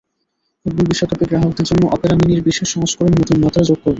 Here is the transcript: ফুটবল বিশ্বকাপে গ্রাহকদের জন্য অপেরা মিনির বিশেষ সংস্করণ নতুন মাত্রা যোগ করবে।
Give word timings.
ফুটবল 0.59 0.85
বিশ্বকাপে 0.91 1.25
গ্রাহকদের 1.29 1.65
জন্য 1.69 1.83
অপেরা 1.95 2.15
মিনির 2.19 2.45
বিশেষ 2.47 2.67
সংস্করণ 2.69 3.13
নতুন 3.13 3.37
মাত্রা 3.43 3.61
যোগ 3.63 3.77
করবে। 3.77 3.89